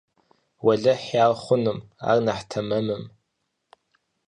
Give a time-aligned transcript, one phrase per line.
[0.65, 3.03] Уэлэхьи ар хъуным, ар нэхъ тэмэмым.